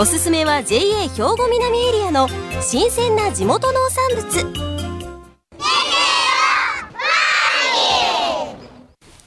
[0.00, 2.28] おすすめは JA 兵庫南エリアの
[2.62, 4.78] 新鮮な地元農産物。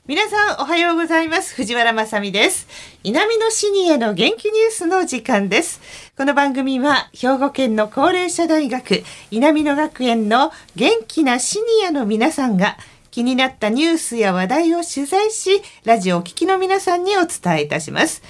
[0.07, 1.53] 皆さんおはようございます。
[1.55, 2.69] 藤原まさです。
[3.03, 5.81] 南のシニアの元気ニュースの時間です。
[6.15, 12.77] この番組は兵庫県の高齢者大学南野学園の元気なシニアの皆さんが
[13.11, 18.23] 気になったニュースや話題を取材し、ラジオを聴きの皆さんにお伝えいたします。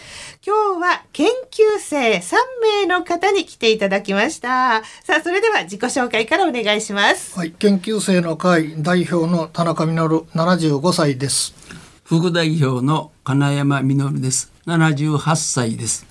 [0.44, 2.36] 今日は研究生3
[2.82, 4.84] 名の方に来ていただきました。
[5.04, 7.38] さあ、それでは自己紹介からお願いします。
[7.38, 11.54] はい、研究生の会代表の田中実75歳です。
[12.04, 14.52] 副代表の金山実です。
[14.66, 16.11] 78歳です。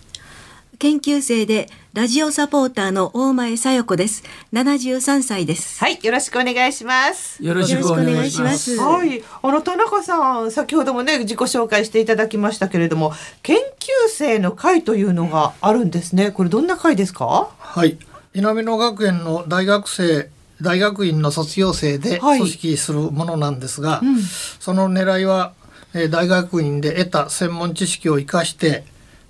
[0.80, 4.22] 研究生でラジオサポーターの大前さよ子です。
[4.54, 5.78] 73歳です。
[5.78, 7.44] はい、よろしくお願いします。
[7.44, 8.78] よろしくお願いします。
[8.78, 16.30] はい、あの田中さん、先ほどもね自己紹介していただきましたけれども、研究生の会というのがあるんですね。
[16.30, 17.50] これどんな会ですか？
[17.58, 17.98] はい、
[18.32, 20.30] 稲美野学園の大学生
[20.62, 25.52] 大学院の卒業生で組織するものなんですが、はいうん、その狙いは
[25.92, 28.84] 大学院で得た専門知識を生かして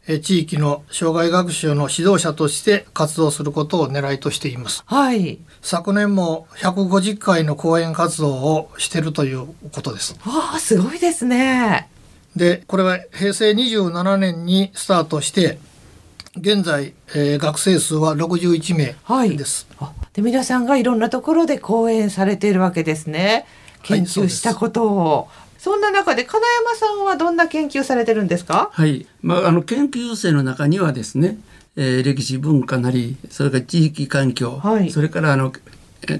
[0.07, 4.83] 地域の障害学習の指導者として活動することを狙いとしています。
[4.87, 5.39] はい。
[5.63, 10.15] 昨年も150回の講演活動をしているということです。
[10.27, 11.89] わあ、すごいですね。
[12.35, 15.59] で、これは平成27年にスタートして、
[16.37, 18.85] 現在、えー、学生数は61名
[19.37, 19.67] です。
[19.79, 23.47] はい、で皆さんがいろんなところで講演されているわけですね。
[23.83, 25.29] 研究したことを。
[25.61, 28.71] はいそんな中で金山さんはどんな研究されてるんですか？
[28.73, 31.37] はい、まあ、あの研究生の中にはですね、
[31.77, 35.53] えー、歴史文化なりそれから地域環境、はい、それからあの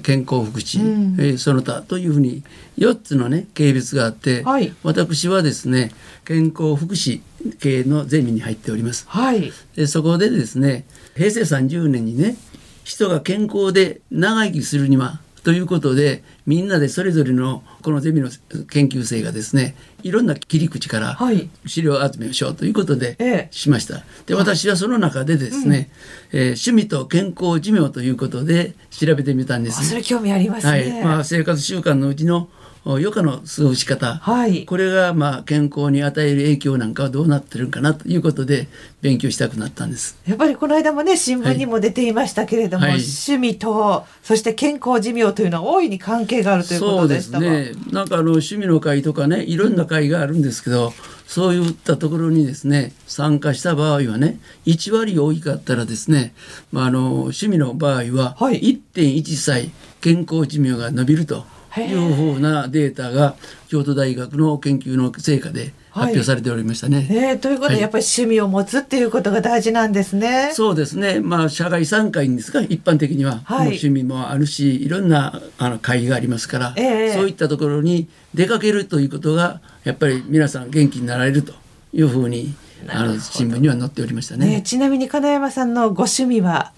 [0.03, 2.43] 健康福祉、うん、えー、その他というふうに
[2.77, 5.91] 4つのね系別があって、はい、私はですね
[6.23, 7.21] 健康福祉
[7.59, 9.05] 系のゼミに入っております。
[9.09, 10.85] はい、でそこでですね
[11.15, 12.35] 平成30年にね
[12.83, 18.29] 人が健康で長生きするにはということでみんなでそれぞれのこのゼミの
[18.69, 21.17] 研究生がですねいろんな切り口から
[21.65, 24.03] 資料集めをしようということでしました。
[24.25, 25.89] で私はその中でですね、
[26.31, 29.87] うん、えー、趣味と健康寿命ということで調べてみたんです。
[29.87, 30.71] それ興味ありますね。
[30.71, 32.49] はい、まあ生活習慣のうちの
[32.83, 38.67] 余暇の過ごし方、はい、これがまあ健康に与える影響なんかはどうなってるかなということで
[39.01, 40.17] 勉強したくなったんです。
[40.27, 47.83] やっぱりこの間もね新聞にも出ていましたけれども、はい、趣味とそして健康寿命というのは大いに関係があるということでしたそうですね。
[47.91, 50.93] なんかあの趣味の会とかねいろんな会があるんですけど、うん、
[51.27, 56.33] そういったところにですね参加した場合はね1割多かったらですね、
[56.71, 59.71] まあ、あの趣味の場合は1.1歳
[60.01, 61.45] 健康寿命が伸びると。
[61.60, 61.60] い
[61.93, 63.35] うふうなデータが
[63.69, 66.97] 京都大学の研究の成果で発表されておりましたね。
[66.97, 70.51] はい、えー、ということで、やっぱり趣味を持つっていうことが大事なんですね。
[70.53, 71.19] そうですね。
[71.19, 81.53] まあ社外参加員ですが一般的には、はい、趣味もあるしいろんなあの会がありますから、えー、そういったところに出かけるということがやっぱり皆さん元気になられると
[81.93, 82.53] いうふうに
[82.87, 84.47] あの新聞には載っておりましたね。
[84.47, 86.71] ねちなみに金山さんのご趣味は？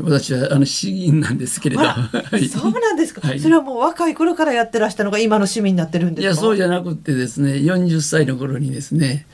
[0.00, 9.26] 私はあの詩吟なんですけれど、そうなんですか、はい、それはもう若い頃からやってらしたのが今の市民になってるんですいやそうじゃなくてですね40歳の頃にですね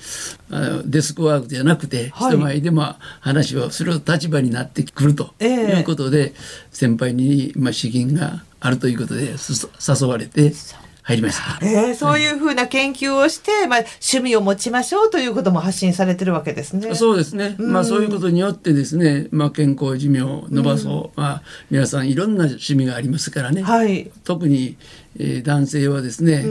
[0.51, 6.33] あのデスクワークじゃなくて、はい、人前でも話をする立場になってくるということで、えー、
[6.71, 10.53] 先輩に、まあ、詩吟があるということで誘われて。
[11.03, 11.59] 入りました。
[11.67, 16.95] えー、そういうふうな研究をして、はい、まあ趣味を持ちましょうということも発信されてるわけですね。
[16.95, 17.57] そうですね。
[17.59, 21.21] まあそういうことによってですね、まあ健康寿命を伸ばそう。
[21.21, 23.63] まあ皆さんいろんな趣味がありますからね。
[23.63, 24.13] はい。
[24.23, 24.77] 特に、
[25.19, 26.45] えー、男性はですね、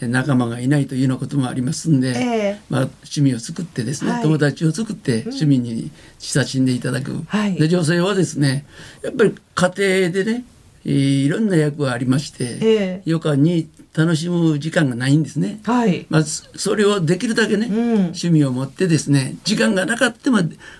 [0.00, 7.22] 仲間がいないというようなこともありますんで、えー、まあ趣味を作ってですね、はい、友達を作って趣味に親しんでいただく。
[7.26, 8.64] はい、で女性はですね、
[9.02, 10.44] やっぱり家庭でね。
[10.82, 15.60] いろんな役がありまして、えー、余暇に楽しむ時間がないんですね。
[15.64, 16.06] はい。
[16.10, 20.38] まあ、それをできるだけね、うん、趣味を持ってですね、時間がなかったも、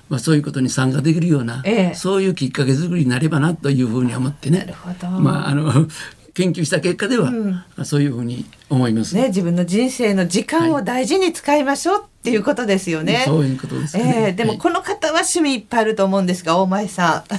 [0.09, 4.61] まあ、そういうことに参加できるような、えー、そういうきっかけ作りになればなというふうに思ってね。
[4.61, 5.09] なるほど。
[5.09, 5.73] まあ、あの、
[6.35, 9.29] 研究した結果では、うん、そういうふうに思います、ね。
[9.29, 13.23] 自分の人生の時間を大事に使いましょうっっていうことですよね。
[13.27, 14.25] そういうことですね。
[14.29, 17.35] えー、でもこの方は趣味いっぱいあると思うんですが、大前さん。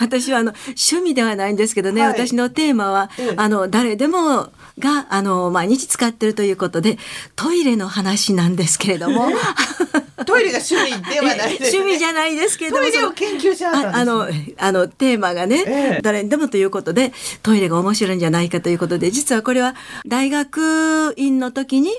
[0.00, 6.98] 私はあの趣味ではないんですけどね、はい、私のテーマは、うん、あの誰でもがあの毎日使ってるということで
[7.36, 9.28] トイレの話なんですけれども。
[10.26, 14.28] トイレが趣味ではない、ね、趣味じゃないですけどトイレを研究しあ、ね、あの
[14.58, 17.12] あのテーマがね、ええ、誰でもということで
[17.42, 19.74] トイレが面白いんじゃないかということで実はこれは
[20.06, 21.90] 大学院の時に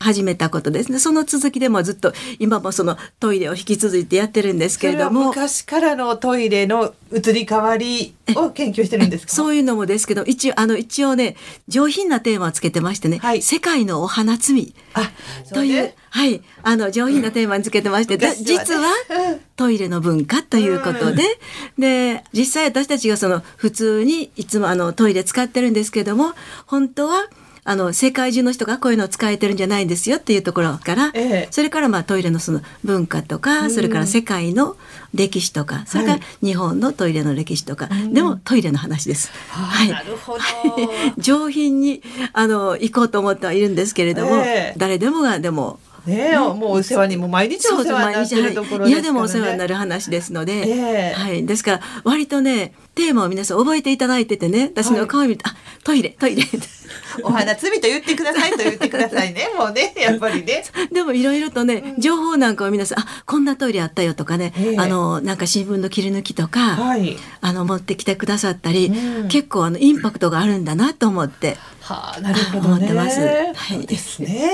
[0.00, 0.98] 始めたことですね。
[0.98, 5.28] その続きでもずっと今もそのトイレを引き続いてやってるんですけれども。
[5.28, 11.36] 昔からのトイレの移り変わりを研究してるんですそういうのもですけど一応あの一応ね
[11.68, 14.74] 上品なテーマをつけてましてね、はい、世界のお花摘み
[15.52, 18.92] という、はいあの上品なテーマにつけてまして、ね、実は
[19.56, 21.22] トイレの文化ということで、
[21.78, 26.32] で実際私たちがその普通にいつもあのトイレ使ってるんですけども
[26.66, 27.28] 本当は
[27.64, 34.76] あの世界中の人がこういうのを使えてるんじゃないんですよっていうところから、ええ、それからまあトイレのその文化とか、うん、それから世界の
[35.14, 39.30] 歴史とかそれから日本のトイレの歴史とか、はい、でもトイレの話です。
[39.50, 40.40] はい、なるほど。
[41.18, 42.02] 上品に
[42.32, 56.42] あの行こうと思ってはいるんですけれども、え、誰でもがでもね、もうお世話にも毎日お世話になってるところ、ね、嫌でもお世話になる話ですので、えー、はい、ですから割とねテーマを皆さん覚えていただいててね私の顔見て、はい、あトイレトイレ
[57.22, 59.48] お花摘みと言ってくださいと言ってくださいね。
[59.56, 60.64] もうねやっぱりね。
[60.92, 71.56] でもいろいろとね情報なんかを皆さんあこんなトイレあったよとかね、えー、あのなんか新聞の切り抜きとか、はい、あの持ってきてくださったり、うん、結構あのインパクトがあるんだなと思って。
[71.90, 73.52] はあ、なるほどね。
[73.54, 74.52] はい、ですね。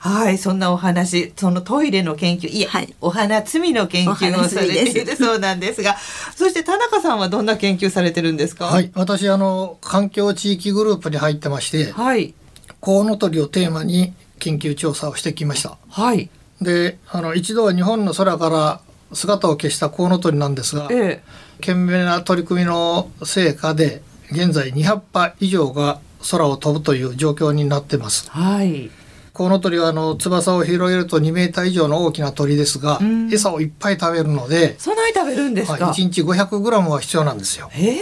[0.00, 5.16] はい、そんなお話、そのトイレの研究、いや、はい、お花摘みの研究をされている。
[5.16, 5.96] そうなんですが、
[6.36, 8.66] そして田中さんはどんな研究されてるんですか？
[8.66, 12.34] はい、私あの環境地域グループに入ってまして、はい、
[12.80, 15.78] コウノトリをテーマに研究調査をしてきました。
[15.88, 16.28] はい。
[16.60, 18.80] で、あの一度は日本の空から
[19.14, 21.22] 姿を消したコウノトリなんですが、ええ、
[21.60, 26.00] 懸命な取り組みの成果で現在200羽以上が
[26.30, 28.30] 空を飛ぶという状況になってます。
[28.30, 28.90] はい。
[29.32, 32.98] コウノトリはあの翼を広げると2メーター以上の大きな鳥ですが、
[33.32, 37.68] 餌をいっぱい食べるので、そんなに食べるんですか？1日500グラムは必要なんですよ。
[37.70, 38.00] へえ。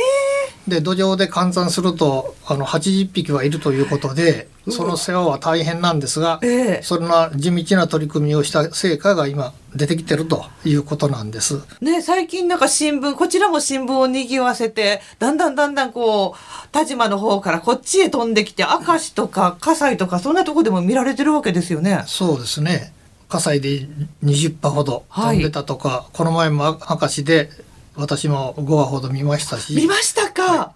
[0.69, 11.63] で土壌で換算するとあの80匹はいるということでその世話は大変なんですが、えそんな地道な取り組みをした成果が今出てきてるということなんです。
[11.81, 22.03] ね最近なんか新聞こちらも新聞を賑わせてだんだんだんだんこう田島の方からこっちへ飛んできて明石とか葛西とかそんなとこでも見られてるわけですよね。
[22.07, 22.93] そうですね
[23.29, 23.89] 葛西で
[24.25, 27.51] 20羽ほど飛んでたとか、はい、この前も明石で
[27.97, 29.75] 私も5話ほど見ましたし。
[29.75, 30.73] 見ましたか、は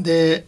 [0.00, 0.46] い、で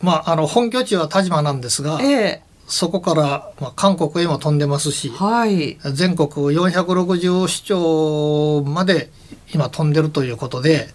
[0.00, 9.10] まああの本拠地は田島なんですが、ええ、そこから、まあ、韓国へも飛んでますし、はい、全国460市町まで
[9.52, 10.88] 今飛んでるということで。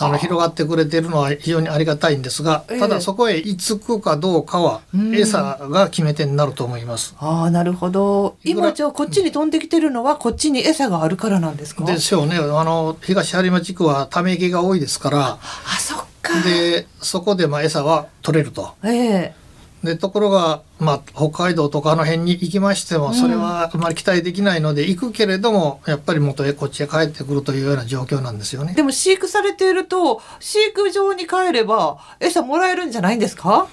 [0.00, 4.80] あの広がってくれてるのは非常にありがたいんですが、ただそこへ居つくかどうかは
[5.14, 7.14] 餌が決め手になると思います。
[7.18, 8.36] ああなるほど。
[8.44, 11.84] 今じゃあこっちに飛んできてるのはこっちに餌があるからなんですか？
[11.84, 12.36] ですよね。
[12.36, 15.38] あの東播磨地区はため池が多いですから。
[15.40, 15.40] あ
[15.78, 16.40] そっか。
[16.42, 18.74] でそこでまあ餌は取れると。
[18.84, 19.41] ええー
[19.82, 28.74] でところが、まあ、北海道とかあの辺に行きましてもそれはあまり期待できないので、行くけれどもやっぱり元へこっちへ帰ってくるというような状況なんですよね。
[28.74, 33.66] でも飼育されていると飼育場に帰れば餌もらえるんじゃないんですか？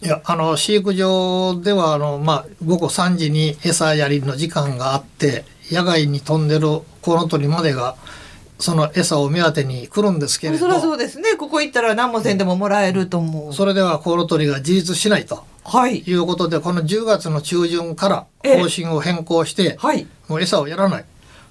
[0.00, 6.66] いやあの飼育場ではあの、まあ、午後3時に餌やりの時間があって野外に飛んでる
[7.02, 7.94] コウノトリまでが
[8.62, 10.60] その餌を目当てに来るんですけれど。
[10.60, 11.34] そりゃそうですね。
[11.36, 21.04] ここ行ったら何もせんでももらえると思う、それではコウノトリが自立しないと、はい、いうことでこの10月の中旬から方針を変更して、はい、もう餌をやらない。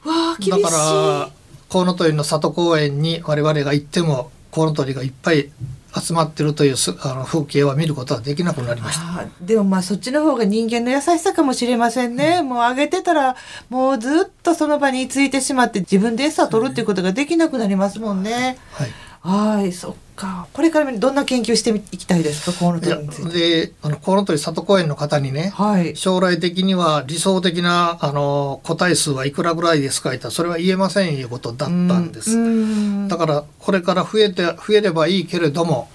[0.05, 1.29] わだから
[1.67, 5.51] コウノトリの里公園に我々が行ってもコウノトリがいっぱい
[5.99, 9.27] 集まってるというあの風景は見ることはできなくなりました。
[9.41, 13.35] でもまあそっちの方が人間の優しさかもしれませんね、うん、もうあげてたら
[13.69, 18.57] もうずっとその場についてしまって自分で餌を取るっていうことができなくなりますもんね。
[18.71, 18.89] はい
[19.23, 20.47] はいそっか。
[20.51, 23.65] これからどんな研究していきたいですかコウノトリについて。
[23.67, 33.07] であのコウノトリ里公園の方にね、はい、将来的には理想的なあの個体数はいくらぐらいですか言ったらそれは言えませんいうことだったんです。
[33.07, 35.87] だからこれから増えて増えればいいけれども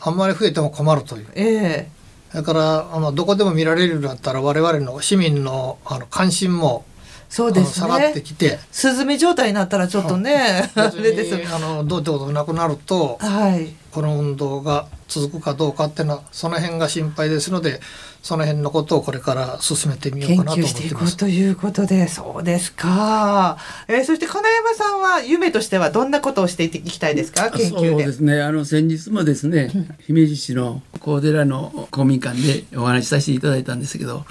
[0.00, 1.26] あんまり増えても困るという。
[1.34, 2.00] えー
[2.32, 6.84] だからあのどこでも見られるようになったら我々の市民のあの関心も
[7.30, 8.58] そうです下がってきて。
[8.72, 17.80] スズメ状態になったらちょっとね、 あれですあのどうってことなくなると、はい、この運動が続くかどうかっていうのはその辺が心配ですので
[18.22, 21.16] その辺のことをこれから進めてみようかなと思ってます。
[21.16, 27.50] ということでそうですか、えー、そして金山さんは夢としてはどんなことをしていきたいですか？
[27.50, 28.42] 研究そうですね。
[28.42, 29.70] あの先日もですね
[30.00, 34.24] 姫路市の高寺の公民館でお話しさせていただいたんですけど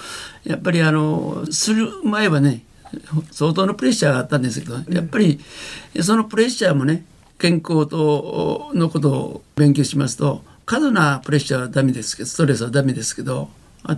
[0.44, 2.64] やっぱりあのする前はね
[3.32, 5.40] 相当のプレッシャーがあったんですけどやっぱり
[6.02, 7.06] そのプレッシャーもね
[7.38, 13.50] 健康とのことを勉強しますと過度なプレッシャーはダメですけどストレスはダメですけど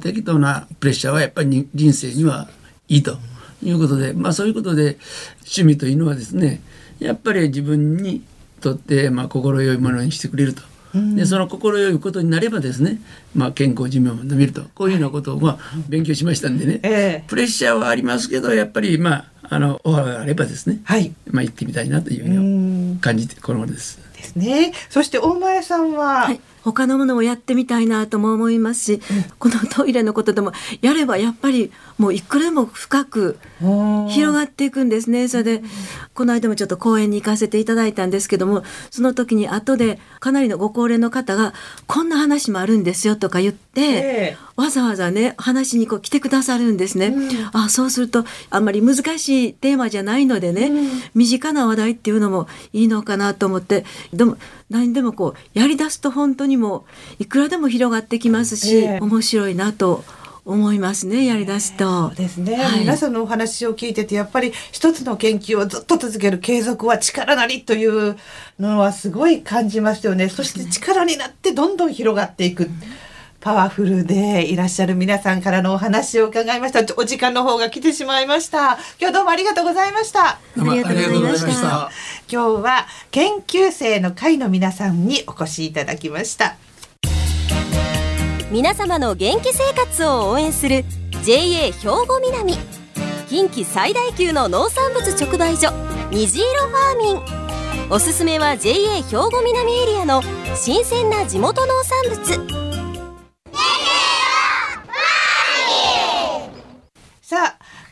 [0.02, 2.50] 適当なプレッシャーはやっぱり人生には
[2.88, 3.18] いいと
[3.64, 4.98] いうことで、まあ、そういうことで
[5.40, 6.62] 趣味というのはですね
[7.00, 8.22] やっぱり自分に
[8.62, 10.71] とってまあ心よいものにしてくれると。
[10.94, 13.00] でその心よいことになればですね、
[13.36, 14.64] まあ、健康寿命も伸びると。
[14.76, 15.58] こういうようなことをまあ
[15.88, 24.00] 勉強しましたんでね、えー、プレッシャーはありますけどやっぱりまああのオファーがあればですね、はい、まあ行ってみたいなというふうに感じてこの頃です。
[24.22, 24.74] ですね。
[24.90, 29.02] そして大前さんは、はい、他のものもやってみたいなとも思いますし、うん、
[29.40, 30.52] このトイレのことでも
[30.82, 33.40] やればやっぱりもういくらでも深く
[34.10, 35.28] 広がっていくんですね。
[35.28, 35.62] それで
[36.14, 41.54] この間もちょっと講演に行かせていただいたんですけどもその時に後でかなりのご高齢の方が
[41.88, 47.08] こんな話もあるんですよとか言って、えー、わざわざね話にこう来てくださるんですね。
[47.08, 54.38] うん、あそうするとあんまり難しいテーマじゃないのでね、うん、身近な話題っていうのもいいのかなと思ってでも
[54.70, 56.86] 何でもこうやりだすと本当にも
[57.20, 60.04] いくらでも広がってきますし、えー、面白いなと
[60.44, 62.10] 思いますねやりだすと。
[62.10, 68.18] そうですね、はい、皆さんのお話を聞いててやっぱり一つの研究をずっと続ける継続は力なりという
[68.60, 70.30] のはすごい感じますよね。
[70.30, 72.70] そして力になってどんどん広がっていく。
[73.42, 76.82] パワフルでいらっしゃる皆さんからのお話を伺いました。
[76.96, 78.78] お時間の方が来てしまいました。
[79.00, 80.28] 今日どうもありがとうございました。
[80.30, 81.90] ありがとうございました。
[82.32, 86.56] 今日は研究生の会の皆さんにお越しいただきました。
[88.52, 90.86] 皆様の元気生活を応援する
[91.24, 92.54] JA 兵庫南
[93.28, 95.72] 近畿最大級の農産物直売所
[96.12, 97.14] 虹色ファーミ
[97.88, 100.22] ンおすすめは JA 兵庫南エリアの
[100.56, 102.61] 新鮮な地元農産物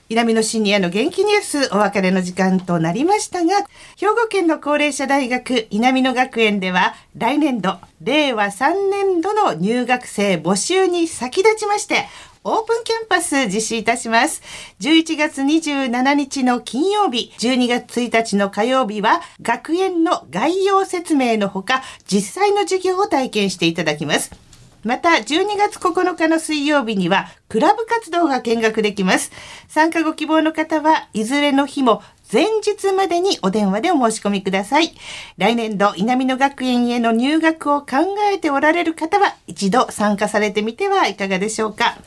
[0.10, 12.08] 南のシニアの元気ニュースお別れの時間となりましたが、兵庫県の高齢者大学南野学園では来年度、令和3年度の入学生募集に先立ちまして、
[12.44, 14.42] オープンキャンパス実施いたします。
[14.80, 24.49] 11月27日の金曜日、12月1日の火曜日は、学園の概要説明のほか、実際の授業を体験していただきます。
[24.83, 29.31] また、12月9日の水曜日には、クラブ活動が見学できます。
[29.67, 34.93] 参加ご希望の方は、いずれの日も前日までにお電話でお申し込みください。
[35.38, 37.88] 来年度、稲美野学園への入学を考
[38.31, 41.98] えておられる方は、一度参加されてみてはいかがでしょうか。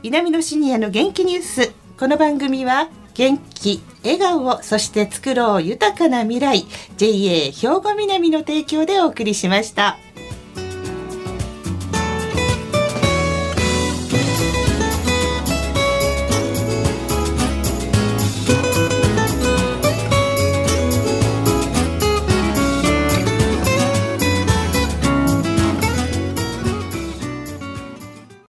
[0.02, 1.72] 稲美野シニアの元気ニュース。
[1.98, 9.98] この番組は元気、笑顔そして作ろう豊かな未来 JA 兵庫南の提供でお送りしました。